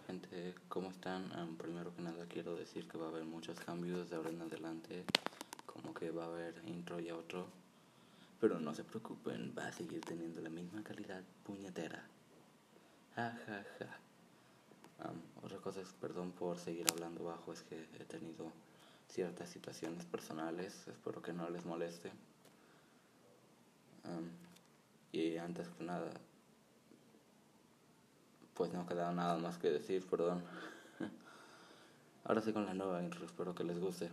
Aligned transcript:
gente, 0.00 0.54
¿cómo 0.68 0.90
están? 0.90 1.56
primero 1.58 1.94
que 1.94 2.02
nada 2.02 2.26
quiero 2.26 2.56
decir 2.56 2.88
que 2.88 2.98
va 2.98 3.06
a 3.06 3.08
haber 3.10 3.24
muchos 3.24 3.58
cambios 3.60 4.10
de 4.10 4.16
ahora 4.16 4.30
en 4.30 4.40
adelante, 4.40 5.04
como 5.66 5.92
que 5.94 6.10
va 6.10 6.24
a 6.24 6.28
haber 6.28 6.62
intro 6.66 7.00
y 7.00 7.10
otro, 7.10 7.46
pero 8.40 8.58
no 8.58 8.74
se 8.74 8.84
preocupen, 8.84 9.54
va 9.56 9.66
a 9.66 9.72
seguir 9.72 10.00
teniendo 10.00 10.40
la 10.40 10.50
misma 10.50 10.82
calidad 10.82 11.22
puñetera. 11.44 12.02
Ja, 13.14 13.38
ja, 13.46 13.64
ja. 13.78 15.12
otra 15.42 15.58
cosa 15.58 15.80
es, 15.80 15.92
perdón 16.00 16.32
por 16.32 16.58
seguir 16.58 16.86
hablando 16.90 17.24
bajo, 17.24 17.52
es 17.52 17.62
que 17.62 17.76
he 17.98 18.04
tenido 18.04 18.50
ciertas 19.08 19.50
situaciones 19.50 20.04
personales, 20.06 20.86
espero 20.88 21.20
que 21.20 21.32
no 21.32 21.48
les 21.50 21.64
moleste. 21.64 22.10
y 25.12 25.36
antes 25.36 25.68
que 25.68 25.84
nada, 25.84 26.10
pues 28.54 28.72
no 28.72 28.86
queda 28.86 29.12
nada 29.12 29.38
más 29.38 29.58
que 29.58 29.70
decir, 29.70 30.06
perdón. 30.06 30.42
Ahora 32.24 32.40
sí 32.40 32.52
con 32.52 32.66
la 32.66 32.74
nueva 32.74 33.02
intro, 33.02 33.24
espero 33.24 33.54
que 33.54 33.64
les 33.64 33.78
guste. 33.78 34.10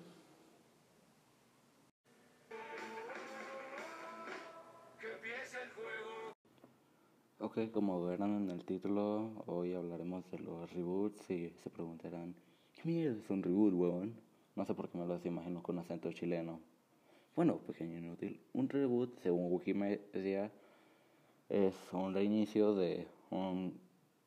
Ok, 7.42 7.72
como 7.72 8.06
verán 8.06 8.36
en 8.36 8.50
el 8.52 8.66
título, 8.66 9.32
hoy 9.46 9.74
hablaremos 9.74 10.30
de 10.30 10.40
los 10.40 10.72
reboots 10.74 11.30
y 11.32 11.50
se 11.64 11.70
preguntarán, 11.70 12.36
¿qué 12.76 12.82
mierda 12.84 13.18
es 13.18 13.30
un 13.30 13.42
reboot, 13.42 13.74
weón? 13.74 14.14
No 14.56 14.66
sé 14.66 14.74
por 14.74 14.90
qué 14.90 14.98
me 14.98 15.06
lo 15.06 15.20
imagino 15.24 15.64
con 15.64 15.80
acento 15.80 16.12
chileno. 16.12 16.60
Bueno, 17.36 17.58
pequeño 17.60 17.98
inútil. 17.98 18.42
Un 18.54 18.68
reboot, 18.68 19.18
según 19.20 19.54
Wikimedia, 19.54 20.52
es 21.48 21.74
un 21.94 22.14
reinicio 22.14 22.76
de 22.76 23.08
un 23.30 23.80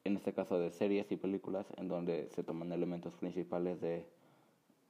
en 0.05 0.17
este 0.17 0.33
caso 0.33 0.59
de 0.59 0.71
series 0.71 1.11
y 1.13 1.17
películas, 1.17 1.67
en 1.77 1.89
donde 1.89 2.29
se 2.31 2.43
toman 2.43 2.73
elementos 2.73 3.15
principales 3.17 3.81
de 3.81 4.05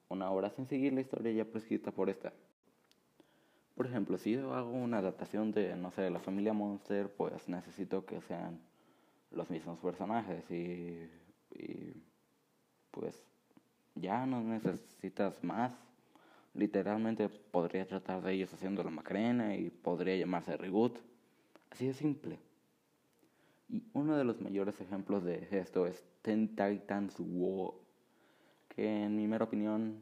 una 0.09 0.31
obra 0.31 0.51
sin 0.51 0.67
seguir 0.67 0.93
la 0.93 1.01
historia 1.01 1.33
ya 1.33 1.45
prescrita 1.45 1.91
por 1.91 2.11
esta. 2.11 2.33
Por 3.75 3.87
ejemplo, 3.87 4.19
si 4.19 4.33
yo 4.33 4.55
hago 4.55 4.71
una 4.71 4.99
adaptación 4.99 5.53
de, 5.53 5.75
no 5.77 5.91
sé, 5.91 6.11
la 6.11 6.21
familia 6.21 6.53
Monster, 6.53 7.11
pues 7.11 7.49
necesito 7.49 8.05
que 8.05 8.21
sean 8.23 8.61
los 9.31 9.49
mismos 9.51 9.81
personajes 9.81 10.51
y, 10.51 11.09
y 11.55 11.95
pues 12.91 13.25
ya 13.95 14.27
no 14.27 14.43
necesitas 14.43 15.43
más. 15.43 15.75
Literalmente 16.55 17.29
podría 17.29 17.87
tratar 17.87 18.23
de 18.23 18.35
ellos 18.35 18.53
haciendo 18.53 18.85
la 18.85 18.91
Macarena 18.91 19.57
y 19.57 19.71
podría 19.71 20.17
llamarse 20.17 20.57
reboot. 20.57 20.99
Así 21.71 21.87
de 21.87 21.95
simple. 21.95 22.39
Y 23.73 23.83
uno 23.95 24.19
de 24.19 24.25
los 24.25 24.39
mayores 24.43 24.79
ejemplos 24.83 25.25
de 25.25 25.49
esto 25.51 25.87
es 25.87 26.05
Ten 26.21 26.49
Titans 26.49 27.17
War, 27.19 27.73
que 28.69 29.05
en 29.05 29.17
mi 29.17 29.27
mera 29.27 29.47
opinión 29.47 29.99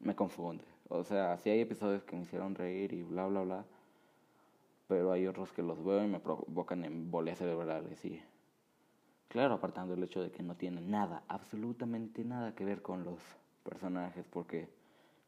me 0.00 0.16
confunde. 0.16 0.64
O 0.88 1.04
sea, 1.04 1.38
sí 1.38 1.50
hay 1.50 1.60
episodios 1.60 2.02
que 2.02 2.16
me 2.16 2.22
hicieron 2.22 2.56
reír 2.56 2.92
y 2.92 3.04
bla, 3.04 3.28
bla, 3.28 3.42
bla, 3.42 3.64
pero 4.88 5.12
hay 5.12 5.28
otros 5.28 5.52
que 5.52 5.62
los 5.62 5.84
veo 5.84 6.02
y 6.02 6.08
me 6.08 6.18
provocan 6.18 6.84
embolias 6.84 7.38
cerebrales 7.38 8.04
y... 8.04 8.20
Claro, 9.28 9.54
apartando 9.54 9.94
el 9.94 10.02
hecho 10.02 10.20
de 10.20 10.32
que 10.32 10.42
no 10.42 10.56
tiene 10.56 10.80
nada, 10.80 11.22
absolutamente 11.28 12.24
nada 12.24 12.54
que 12.56 12.64
ver 12.64 12.82
con 12.82 13.04
los 13.04 13.20
personajes, 13.62 14.26
porque 14.26 14.68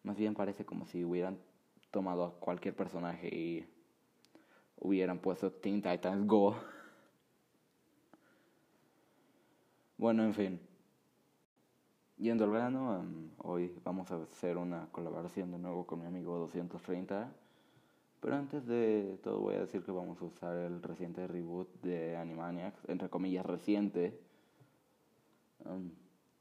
más 0.02 0.16
bien 0.16 0.34
parece 0.34 0.64
como 0.64 0.86
si 0.86 1.04
hubieran 1.04 1.38
tomado 1.92 2.24
a 2.24 2.34
cualquier 2.40 2.74
personaje 2.74 3.28
y 3.28 3.64
hubieran 4.77 5.20
puesto 5.20 5.52
Teen 5.52 5.82
Titans 5.82 6.27
Go 6.27 6.56
Bueno, 9.98 10.25
en 10.25 10.34
fin. 10.34 10.61
Yendo 12.19 12.44
al 12.44 12.50
grano, 12.50 13.02
hoy 13.39 13.72
vamos 13.83 14.11
a 14.11 14.16
hacer 14.16 14.58
una 14.58 14.89
colaboración 14.92 15.50
de 15.50 15.58
nuevo 15.58 15.86
con 15.86 16.00
mi 16.00 16.06
amigo 16.06 16.36
230. 16.39 17.33
Pero 18.20 18.36
antes 18.36 18.67
de 18.67 19.18
todo 19.23 19.40
voy 19.40 19.55
a 19.55 19.61
decir 19.61 19.83
que 19.83 19.92
vamos 19.92 20.20
a 20.20 20.27
usar 20.27 20.55
el 20.55 20.83
reciente 20.83 21.27
reboot 21.27 21.80
de 21.80 22.14
Animaniacs, 22.14 22.86
entre 22.89 23.08
comillas 23.08 23.46
reciente. 23.46 24.20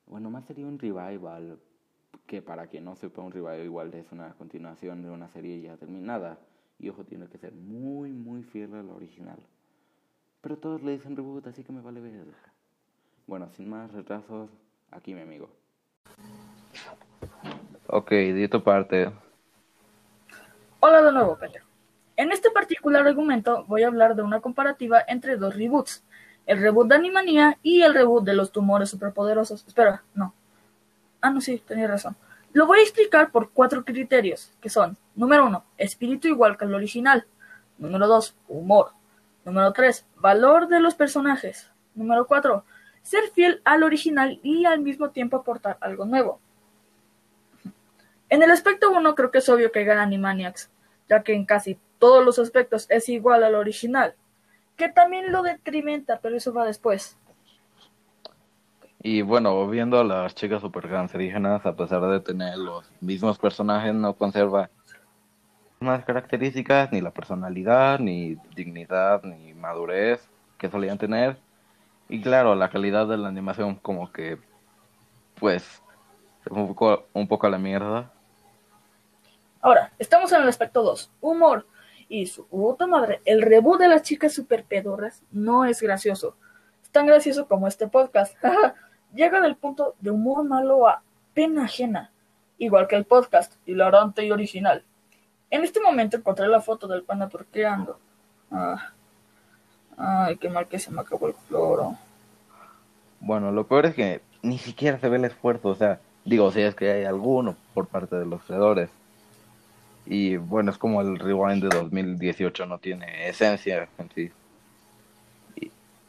bueno, 0.06 0.30
más 0.30 0.44
sería 0.44 0.68
un 0.68 0.78
revival, 0.78 1.58
que 2.28 2.42
para 2.42 2.68
quien 2.68 2.84
no 2.84 2.98
sepa 2.98 3.22
un 3.22 3.32
revival 3.32 3.64
igual 3.64 3.94
es 3.94 4.12
una 4.12 4.34
continuación 4.34 5.02
de 5.02 5.12
una 5.12 5.30
serie 5.30 5.62
ya 5.62 5.78
terminada. 5.78 6.40
Y 6.78 6.90
ojo, 6.90 7.06
tiene 7.06 7.28
que 7.28 7.38
ser 7.38 7.54
muy, 7.54 8.12
muy 8.12 8.44
fiel 8.44 8.74
al 8.74 8.90
original. 8.90 9.40
Pero 10.42 10.58
todos 10.58 10.84
le 10.84 10.92
dicen 10.92 11.16
reboot, 11.16 11.48
así 11.48 11.64
que 11.64 11.72
me 11.72 11.80
vale 11.80 12.02
ver. 12.02 12.55
Bueno, 13.28 13.50
sin 13.58 13.70
más 13.70 13.92
retrasos, 13.92 14.50
aquí 14.92 15.16
mi 15.16 15.22
amigo. 15.22 15.50
Ok, 17.88 18.12
di 18.12 18.48
tu 18.48 18.64
parte. 18.64 19.12
Hola 20.80 21.02
de 21.02 21.12
nuevo, 21.12 21.36
Pedro. 21.38 21.64
En 22.18 22.32
este 22.32 22.52
particular 22.52 23.08
argumento 23.08 23.66
voy 23.66 23.82
a 23.82 23.88
hablar 23.88 24.16
de 24.16 24.22
una 24.22 24.42
comparativa 24.42 25.04
entre 25.08 25.38
dos 25.38 25.56
reboots. 25.56 26.04
El 26.46 26.62
reboot 26.62 26.88
de 26.88 26.96
Animania 26.96 27.58
y 27.64 27.82
el 27.82 27.96
reboot 27.96 28.24
de 28.24 28.36
los 28.36 28.52
tumores 28.52 28.92
superpoderosos. 28.92 29.66
Espera, 29.66 30.04
no. 30.14 30.36
Ah, 31.20 31.32
no, 31.32 31.42
sí, 31.42 31.58
tenía 31.66 31.88
razón. 31.88 32.16
Lo 32.54 32.68
voy 32.68 32.80
a 32.80 32.84
explicar 32.84 33.32
por 33.32 33.50
cuatro 33.50 33.84
criterios, 33.84 34.54
que 34.62 34.70
son, 34.70 34.98
número 35.16 35.48
uno, 35.48 35.66
espíritu 35.78 36.28
igual 36.28 36.58
que 36.58 36.66
el 36.66 36.76
original. 36.76 37.26
Número 37.80 38.08
dos, 38.08 38.36
humor. 38.48 38.92
Número 39.44 39.74
tres, 39.74 40.06
valor 40.18 40.68
de 40.68 40.80
los 40.80 40.94
personajes. 40.94 41.72
Número 41.96 42.28
cuatro, 42.28 42.64
ser 43.06 43.30
fiel 43.30 43.62
al 43.66 43.84
original 43.84 44.40
y 44.42 44.66
al 44.66 44.82
mismo 44.82 45.12
tiempo 45.12 45.38
aportar 45.38 45.78
algo 45.80 46.06
nuevo. 46.06 46.40
En 48.30 48.42
el 48.42 48.50
aspecto 48.50 48.90
1 48.90 49.14
creo 49.14 49.30
que 49.30 49.38
es 49.38 49.48
obvio 49.48 49.72
que 49.72 49.84
gana 49.84 50.02
Animaniacs, 50.02 50.72
ya 51.08 51.22
que 51.22 51.34
en 51.34 51.46
casi 51.46 51.78
todos 52.00 52.26
los 52.26 52.40
aspectos 52.40 52.88
es 52.90 53.08
igual 53.08 53.44
al 53.44 53.54
original, 53.54 54.16
que 54.76 54.90
también 54.90 55.32
lo 55.32 55.44
detrimenta, 55.44 56.20
pero 56.20 56.36
eso 56.36 56.52
va 56.52 56.66
después. 56.66 57.16
Y 59.04 59.22
bueno, 59.22 59.68
viendo 59.68 60.00
a 60.00 60.04
las 60.04 60.34
chicas 60.34 60.62
super 60.62 60.90
cancerígenas, 60.90 61.64
a 61.64 61.76
pesar 61.76 62.02
de 62.02 62.22
tener 62.22 62.58
los 62.58 62.92
mismos 63.02 63.38
personajes, 63.38 63.94
no 63.94 64.16
conserva 64.16 64.72
más 65.80 66.04
características, 66.06 66.92
ni 66.92 67.02
la 67.02 67.12
personalidad, 67.12 68.00
ni 68.00 68.36
dignidad, 68.56 69.22
ni 69.22 69.54
madurez 69.54 70.28
que 70.58 70.72
solían 70.72 70.98
tener. 70.98 71.45
Y 72.10 72.22
claro, 72.22 72.56
la 72.56 72.70
calidad 72.70 73.08
de 73.08 73.18
la 73.18 73.30
animación 73.30 73.76
como 73.76 74.12
que, 74.12 74.38
pues, 75.40 75.82
se 76.44 76.50
fue 76.50 76.60
un 77.14 77.28
poco, 77.28 77.48
a 77.48 77.50
la 77.50 77.58
mierda. 77.58 78.12
Ahora, 79.62 79.92
estamos 79.98 80.32
en 80.32 80.44
el 80.44 80.50
aspecto 80.50 80.84
2, 80.84 81.12
humor. 81.22 81.66
Y 82.08 82.28
su 82.28 82.46
puta 82.46 82.86
madre, 82.86 83.22
el 83.26 83.42
reboot 83.42 83.80
de 83.80 83.88
las 83.88 84.04
chicas 84.04 84.34
super 84.34 84.64
pedorras 84.64 85.24
no 85.32 85.66
es 85.66 85.82
gracioso. 85.82 86.36
Es 86.84 86.90
tan 86.92 87.08
gracioso 87.08 87.48
como 87.48 87.68
este 87.68 87.88
podcast. 87.88 88.36
Llega 89.16 89.42
del 89.42 89.56
punto 89.56 89.96
de 90.00 90.12
humor 90.12 90.44
malo 90.44 90.88
a 90.88 91.02
pena 91.34 91.66
ajena, 91.66 92.12
igual 92.60 92.88
que 92.88 92.96
el 92.96 93.06
podcast, 93.06 93.56
hilarante 93.66 94.24
y 94.24 94.32
original. 94.32 94.84
En 95.50 95.64
este 95.64 95.82
momento 95.82 96.18
encontré 96.18 96.48
la 96.48 96.62
foto 96.62 96.88
del 96.88 97.04
pana 97.04 97.28
turqueando. 97.28 97.98
Ah, 98.52 98.92
Ay, 99.98 100.38
qué 100.38 100.50
mal 100.50 100.68
que 100.68 100.80
se 100.80 100.92
me 100.92 101.02
acabó 101.02 101.28
el 101.28 101.36
cloro. 101.48 101.96
Bueno, 103.20 103.52
lo 103.52 103.66
peor 103.66 103.86
es 103.86 103.96
que 103.96 104.22
ni 104.42 104.58
siquiera 104.58 105.00
se 105.00 105.10
ve 105.10 105.18
el 105.18 105.26
esfuerzo, 105.26 105.70
o 105.70 105.76
sea, 105.76 106.00
digo, 106.26 106.52
si 106.52 106.62
es 106.62 106.76
que 106.76 106.92
hay 106.92 107.06
alguno 107.06 107.56
por 107.74 107.88
parte 107.88 108.16
de 108.16 108.26
los 108.26 108.44
creadores. 108.44 108.90
Y 110.06 110.38
bueno, 110.38 110.72
es 110.72 110.78
como 110.78 111.02
el 111.02 111.18
Rewind 111.18 111.64
de 111.64 111.70
2018, 111.70 112.66
no 112.66 112.78
tiene 112.78 113.28
esencia 113.28 113.88
en 113.98 114.10
sí. 114.12 114.32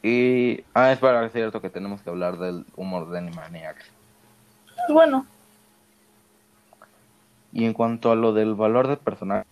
Y, 0.03 0.65
ah, 0.75 0.93
es 0.93 0.99
para 0.99 1.29
cierto 1.31 1.61
que 1.61 1.71
tenemos 1.71 2.01
que 2.03 2.10
hablar 2.10 2.39
del 2.39 2.65
humor 2.77 3.09
de 3.10 3.19
Animaniacs. 3.19 3.91
Bueno. 4.89 5.27
Y 7.53 7.65
en 7.65 7.72
cuanto 7.72 8.13
a 8.13 8.16
lo 8.16 8.33
del 8.33 8.55
valor 8.55 8.87
del 8.87 8.99
personaje, 8.99 9.47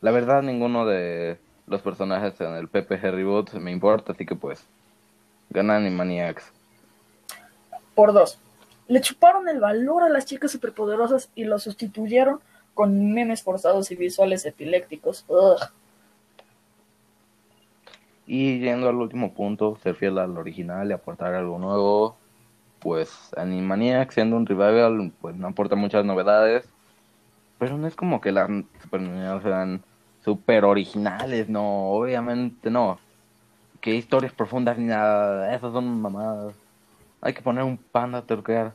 la 0.00 0.10
verdad 0.10 0.42
ninguno 0.42 0.84
de 0.84 1.38
los 1.70 1.80
personajes 1.82 2.38
en 2.40 2.52
el 2.54 2.68
PPG 2.68 3.12
Reboot 3.12 3.52
me 3.54 3.70
importa, 3.70 4.12
así 4.12 4.26
que 4.26 4.34
pues, 4.34 4.66
ganan 5.48 5.82
Animaniacs. 5.82 6.52
Por 7.94 8.12
dos. 8.12 8.38
Le 8.88 9.00
chuparon 9.00 9.48
el 9.48 9.60
valor 9.60 10.02
a 10.02 10.08
las 10.08 10.26
chicas 10.26 10.50
superpoderosas 10.50 11.30
y 11.36 11.44
lo 11.44 11.60
sustituyeron 11.60 12.40
con 12.74 13.12
memes 13.12 13.42
forzados 13.42 13.90
y 13.92 13.96
visuales 13.96 14.44
epilépticos. 14.46 15.24
Y 18.26 18.58
yendo 18.58 18.88
al 18.88 18.96
último 18.96 19.32
punto, 19.32 19.78
ser 19.80 19.94
fiel 19.94 20.18
al 20.18 20.36
original 20.36 20.90
y 20.90 20.92
aportar 20.92 21.34
algo 21.34 21.58
nuevo, 21.60 22.16
pues 22.80 23.32
Animaniacs 23.36 24.14
siendo 24.14 24.36
un 24.36 24.46
revival, 24.46 25.12
pues 25.20 25.36
no 25.36 25.46
aporta 25.46 25.76
muchas 25.76 26.04
novedades, 26.04 26.68
pero 27.60 27.78
no 27.78 27.86
es 27.86 27.94
como 27.94 28.20
que 28.20 28.32
las 28.32 28.48
supernovedades 28.82 29.42
sean 29.44 29.84
super 30.24 30.64
originales, 30.64 31.48
no, 31.48 31.90
obviamente 31.90 32.70
no. 32.70 32.98
que 33.80 33.94
historias 33.94 34.32
profundas 34.32 34.78
ni 34.78 34.86
nada. 34.86 35.54
Esas 35.54 35.72
son 35.72 36.00
mamadas. 36.00 36.54
Hay 37.20 37.34
que 37.34 37.42
poner 37.42 37.64
un 37.64 37.76
panda 37.76 38.18
a 38.18 38.22
turquear. 38.22 38.74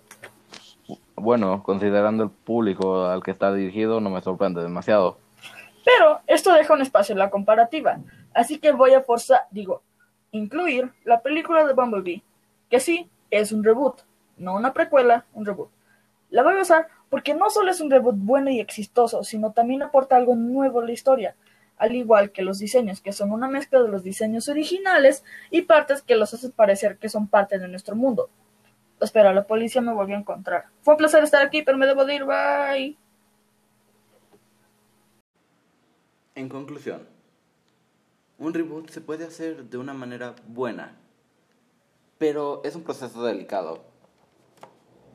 Bueno, 1.16 1.64
considerando 1.64 2.24
el 2.24 2.30
público 2.30 3.06
al 3.06 3.24
que 3.24 3.32
está 3.32 3.54
dirigido, 3.54 4.00
no 4.02 4.10
me 4.10 4.22
sorprende 4.22 4.62
demasiado. 4.62 5.18
Pero 5.84 6.20
esto 6.28 6.52
deja 6.54 6.74
un 6.74 6.82
espacio 6.82 7.14
en 7.14 7.20
la 7.20 7.30
comparativa, 7.30 8.00
así 8.34 8.58
que 8.58 8.72
voy 8.72 8.94
a 8.94 9.02
forzar, 9.02 9.42
digo, 9.52 9.84
incluir 10.32 10.92
la 11.04 11.22
película 11.22 11.66
de 11.66 11.74
Bumblebee, 11.74 12.24
que 12.70 12.80
sí, 12.80 13.08
es 13.30 13.52
un 13.52 13.64
reboot, 13.64 14.02
no 14.38 14.56
una 14.56 14.74
precuela, 14.74 15.26
un 15.34 15.46
reboot. 15.46 15.70
La 16.32 16.42
voy 16.42 16.56
a 16.58 16.62
usar 16.62 16.88
porque 17.10 17.34
no 17.34 17.50
solo 17.50 17.72
es 17.72 17.82
un 17.82 17.92
reboot 17.92 18.16
bueno 18.18 18.50
y 18.50 18.60
exitoso, 18.60 19.24
sino 19.24 19.52
también 19.52 19.84
aporta 19.84 20.16
algo 20.16 20.36
nuevo 20.36 20.82
a 20.82 20.86
la 20.86 20.92
historia, 20.92 21.36
al 21.78 21.96
igual 21.96 22.32
que 22.32 22.42
los 22.42 22.60
diseños, 22.60 23.02
que 23.02 23.14
son 23.14 23.32
una 23.32 23.48
mezcla 23.48 23.82
de 23.82 23.90
los 23.90 24.04
diseños 24.04 24.48
originales 24.48 25.24
y 25.52 25.64
partes 25.64 26.02
que 26.02 26.16
los 26.16 26.34
hacen 26.34 26.52
parecer 26.52 26.98
que 26.98 27.10
son 27.10 27.28
parte 27.28 27.60
de 27.60 27.68
nuestro 27.68 27.96
mundo. 27.96 28.30
Espera, 29.02 29.34
la 29.34 29.46
policía 29.46 29.82
me 29.82 29.94
volvió 29.94 30.16
a 30.16 30.20
encontrar. 30.20 30.66
Fue 30.82 30.94
un 30.94 30.98
placer 30.98 31.24
estar 31.24 31.46
aquí, 31.46 31.62
pero 31.64 31.78
me 31.78 31.86
debo 31.86 32.06
de 32.06 32.16
ir, 32.16 32.24
bye. 32.24 32.98
En 36.36 36.50
conclusión, 36.50 37.08
un 38.38 38.54
reboot 38.54 38.90
se 38.90 39.02
puede 39.02 39.26
hacer 39.26 39.66
de 39.66 39.78
una 39.78 39.94
manera 39.94 40.36
buena, 40.48 40.98
pero 42.18 42.62
es 42.64 42.76
un 42.76 42.84
proceso 42.84 43.24
delicado. 43.24 43.84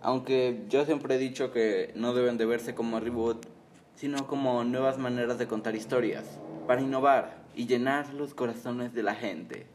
Aunque 0.03 0.65
yo 0.69 0.85
siempre 0.85 1.15
he 1.15 1.19
dicho 1.19 1.53
que 1.53 1.93
no 1.95 2.15
deben 2.15 2.39
de 2.39 2.47
verse 2.47 2.75
como 2.75 3.01
reboot, 3.01 3.47
sino 3.95 4.27
como 4.27 4.65
nuevas 4.65 4.97
maneras 4.99 5.39
de 5.39 5.47
contar 5.47 5.75
historias, 5.75 6.25
para 6.67 6.81
innovar 6.81 7.43
y 7.55 7.67
llenar 7.67 8.15
los 8.15 8.33
corazones 8.33 8.95
de 8.95 9.03
la 9.03 9.15
gente. 9.15 9.67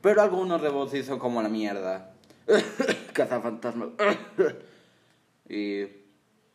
Pero 0.00 0.22
algunos 0.22 0.60
reboots 0.60 0.92
sí 0.92 1.02
son 1.02 1.18
como 1.18 1.42
la 1.42 1.48
mierda. 1.48 2.12
Cazafantasmas. 3.12 3.88
y 5.48 5.86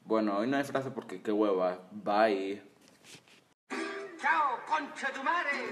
bueno, 0.05 0.37
hoy 0.37 0.47
no 0.47 0.57
hay 0.57 0.63
frase 0.63 0.91
porque 0.91 1.21
qué 1.21 1.31
hueva. 1.31 1.79
Bye. 1.91 2.61
Chao, 4.21 4.59
concha 4.65 5.11
tu 5.11 5.23
madre. 5.23 5.71